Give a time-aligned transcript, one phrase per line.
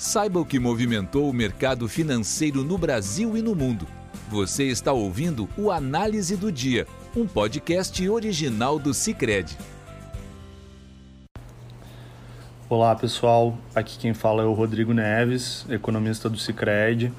[0.00, 3.86] Saiba o que movimentou o mercado financeiro no Brasil e no mundo.
[4.30, 9.58] Você está ouvindo o Análise do Dia, um podcast original do Cicred.
[12.66, 17.12] Olá pessoal, aqui quem fala é o Rodrigo Neves, economista do Cicred,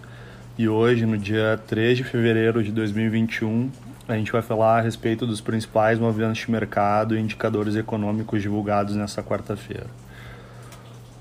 [0.58, 3.70] e hoje, no dia 3 de fevereiro de 2021,
[4.08, 8.96] a gente vai falar a respeito dos principais movimentos de mercado e indicadores econômicos divulgados
[8.96, 9.86] nesta quarta-feira.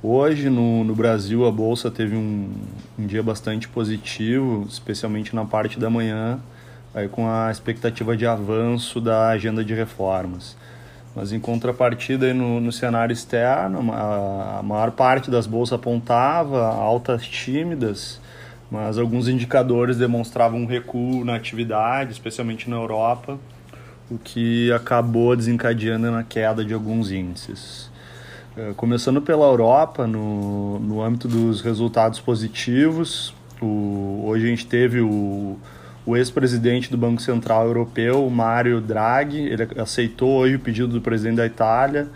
[0.03, 2.51] Hoje, no, no Brasil, a Bolsa teve um,
[2.99, 6.41] um dia bastante positivo, especialmente na parte da manhã,
[6.95, 10.57] aí com a expectativa de avanço da agenda de reformas.
[11.15, 17.27] Mas em contrapartida, no, no cenário externo, a, a maior parte das bolsas apontava altas
[17.27, 18.23] tímidas,
[18.71, 23.39] mas alguns indicadores demonstravam um recuo na atividade, especialmente na Europa,
[24.11, 27.90] o que acabou desencadeando na queda de alguns índices.
[28.57, 35.01] É, começando pela Europa, no, no âmbito dos resultados positivos, o, hoje a gente teve
[35.01, 35.57] o,
[36.05, 41.37] o ex-presidente do Banco Central Europeu, Mário Draghi, ele aceitou hoje o pedido do presidente
[41.37, 42.09] da Itália,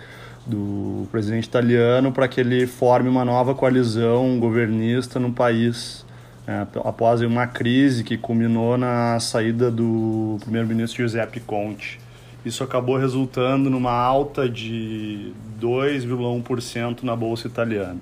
[0.44, 6.04] do presidente italiano, para que ele forme uma nova coalizão governista no país,
[6.48, 12.03] é, após uma crise que culminou na saída do primeiro-ministro Giuseppe Conte.
[12.44, 17.96] Isso acabou resultando numa alta de 2,1% na bolsa italiana.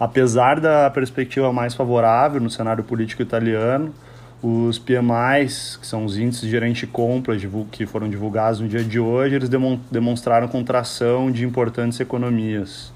[0.00, 3.94] Apesar da perspectiva mais favorável no cenário político italiano,
[4.42, 7.36] os PMIs, que são os índices gerente de compra
[7.70, 9.48] que foram divulgados no dia de hoje, eles
[9.90, 12.92] demonstraram contração de importantes economias.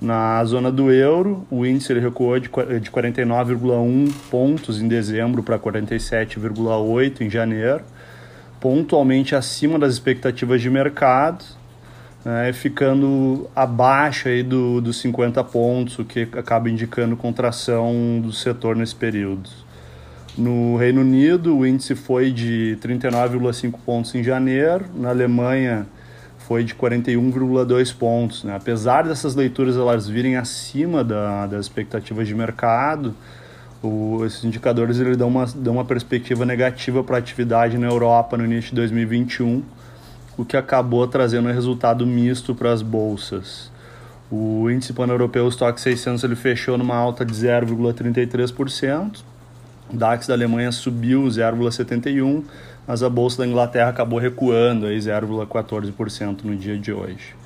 [0.00, 7.30] Na zona do euro, o índice recuou de 49,1 pontos em dezembro para 47,8 em
[7.30, 7.84] janeiro,
[8.64, 11.44] pontualmente acima das expectativas de mercado,
[12.24, 18.74] né, ficando abaixo aí do, dos 50 pontos, o que acaba indicando contração do setor
[18.74, 19.50] nesse período.
[20.38, 25.86] No Reino Unido, o índice foi de 39,5 pontos em janeiro, na Alemanha
[26.38, 28.44] foi de 41,2 pontos.
[28.44, 28.56] Né?
[28.56, 33.14] Apesar dessas leituras elas virem acima da, das expectativas de mercado,
[33.84, 38.36] o, esses indicadores ele dão, uma, dão uma perspectiva negativa para a atividade na Europa
[38.36, 39.62] no início de 2021,
[40.36, 43.70] o que acabou trazendo um resultado misto para as bolsas.
[44.30, 49.22] O índice pan-europeu, o Stock 600, ele fechou numa alta de 0,33%,
[49.92, 52.42] o DAX da Alemanha subiu 0,71%,
[52.86, 57.43] mas a bolsa da Inglaterra acabou recuando 0,14% no dia de hoje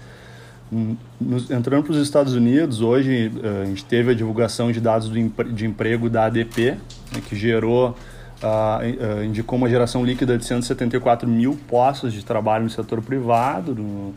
[1.51, 5.67] entrando para os Estados Unidos, hoje eh, a gente teve a divulgação de dados de
[5.67, 6.73] emprego da ADP,
[7.13, 7.97] né, que gerou,
[8.43, 13.75] uh, indicou uma geração líquida de 174 mil postos de trabalho no setor privado.
[13.75, 14.15] No,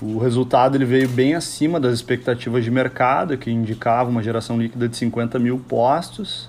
[0.00, 4.88] o resultado ele veio bem acima das expectativas de mercado, que indicava uma geração líquida
[4.88, 6.48] de 50 mil postos.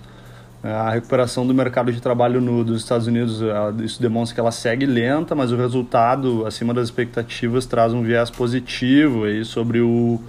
[0.61, 3.41] A recuperação do mercado de trabalho no, dos Estados Unidos,
[3.81, 8.29] isso demonstra que ela segue lenta, mas o resultado acima das expectativas traz um viés
[8.29, 10.19] positivo aí sobre o,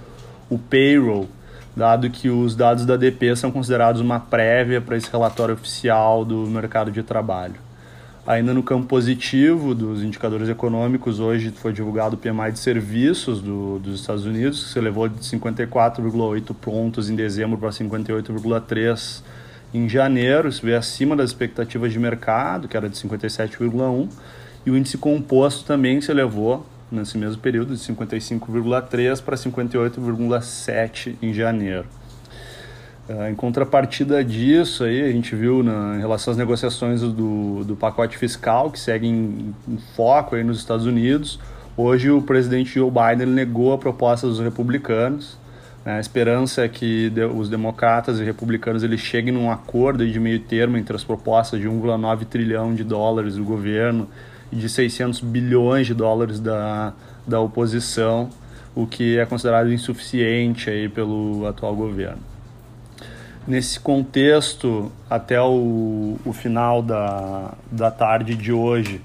[0.49, 1.27] o payroll,
[1.75, 6.47] dado que os dados da DP são considerados uma prévia para esse relatório oficial do
[6.47, 7.55] mercado de trabalho.
[8.25, 13.79] Ainda no campo positivo dos indicadores econômicos, hoje foi divulgado o PMI de serviços do,
[13.79, 19.23] dos Estados Unidos, que se elevou de 54,8 pontos em dezembro para 58,3
[19.73, 24.09] em janeiro, isso veio acima das expectativas de mercado, que era de 57,1,
[24.65, 31.33] e o índice composto também se elevou nesse mesmo período de 55,3 para 58,7 em
[31.33, 31.85] janeiro.
[33.09, 37.75] Uh, em contrapartida disso, aí, a gente viu na, em relação às negociações do, do
[37.75, 41.39] pacote fiscal, que seguem em, em foco aí nos Estados Unidos,
[41.75, 45.37] hoje o presidente Joe Biden negou a proposta dos republicanos,
[45.83, 50.77] a esperança é que os democratas e republicanos eles cheguem num acordo de meio termo
[50.77, 54.07] entre as propostas de 1,9 trilhão de dólares do governo
[54.51, 56.93] e de 600 bilhões de dólares da,
[57.25, 58.29] da oposição,
[58.75, 62.21] o que é considerado insuficiente aí pelo atual governo.
[63.47, 69.01] Nesse contexto, até o, o final da, da tarde de hoje,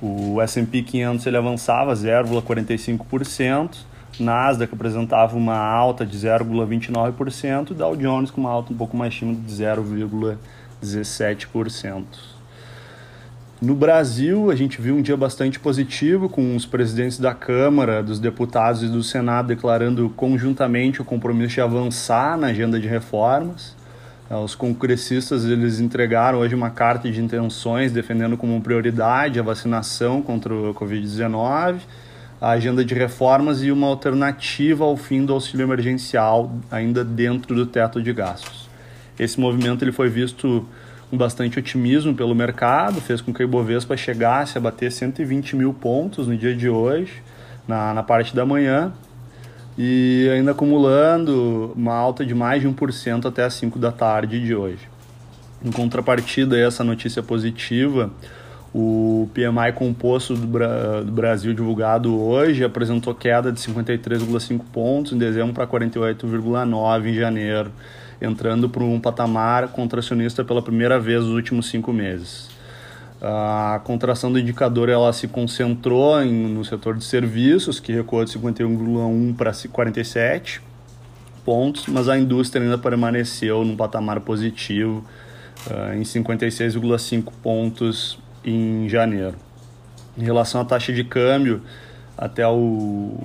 [0.00, 3.76] o S&P 500 ele avançava 0,45%,
[4.18, 9.14] Nasdaq apresentava uma alta de 0,29% e Dow Jones com uma alta um pouco mais
[9.14, 12.04] tímida de 0,17%.
[13.60, 18.20] No Brasil, a gente viu um dia bastante positivo, com os presidentes da Câmara, dos
[18.20, 23.74] deputados e do Senado declarando conjuntamente o compromisso de avançar na agenda de reformas.
[24.30, 30.20] É, os congressistas eles entregaram hoje uma carta de intenções defendendo como prioridade a vacinação
[30.20, 31.80] contra o Covid-19
[32.44, 37.64] a agenda de reformas e uma alternativa ao fim do auxílio emergencial ainda dentro do
[37.64, 38.68] teto de gastos.
[39.18, 40.68] Esse movimento ele foi visto
[41.10, 45.72] com bastante otimismo pelo mercado, fez com que o Ibovespa chegasse a bater 120 mil
[45.72, 47.22] pontos no dia de hoje,
[47.66, 48.92] na, na parte da manhã,
[49.78, 54.54] e ainda acumulando uma alta de mais de 1% até as 5 da tarde de
[54.54, 54.86] hoje.
[55.64, 58.10] Em contrapartida essa notícia positiva,
[58.74, 65.18] o PMI composto do, Bra do, Brasil divulgado hoje apresentou queda de 53,5 pontos em
[65.18, 67.70] dezembro para 48,9 em janeiro,
[68.20, 72.50] entrando para um patamar contracionista pela primeira vez nos últimos cinco meses.
[73.22, 78.32] A contração do indicador ela se concentrou em, no setor de serviços, que recuou de
[78.36, 80.60] 51,1 para 47
[81.44, 85.04] pontos, mas a indústria ainda permaneceu num patamar positivo
[85.70, 89.34] uh, em 56,5 pontos em janeiro.
[90.16, 91.62] Em relação à taxa de câmbio,
[92.16, 93.18] até o,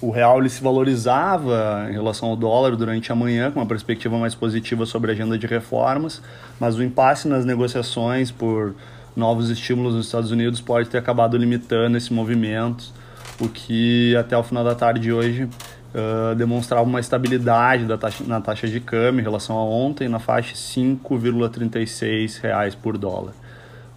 [0.00, 4.16] o real ele se valorizava em relação ao dólar durante a manhã, com uma perspectiva
[4.18, 6.22] mais positiva sobre a agenda de reformas,
[6.60, 8.74] mas o impasse nas negociações por
[9.16, 12.92] novos estímulos nos Estados Unidos pode ter acabado limitando esse movimento,
[13.40, 18.24] o que até o final da tarde de hoje uh, demonstrava uma estabilidade da taxa,
[18.26, 23.32] na taxa de câmbio em relação a ontem, na faixa de 5,36 por dólar.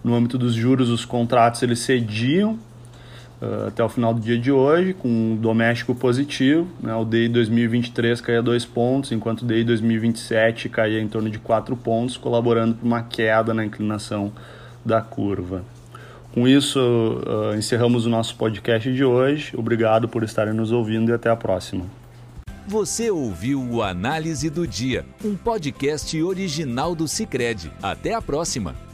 [0.02, 2.58] No âmbito dos juros, os contratos eles cediam
[3.42, 6.68] uh, até o final do dia de hoje, com um doméstico positivo.
[6.80, 6.94] Né?
[6.94, 11.76] O DI 2023 caía 2 pontos, enquanto o DI 2027 caía em torno de 4
[11.76, 14.32] pontos, colaborando para uma queda na inclinação
[14.84, 15.64] da curva.
[16.32, 19.52] Com isso, uh, encerramos o nosso podcast de hoje.
[19.56, 21.84] Obrigado por estarem nos ouvindo e até a próxima.
[22.66, 27.72] Você ouviu o Análise do Dia, um podcast original do Cicred.
[27.82, 28.87] Até a próxima!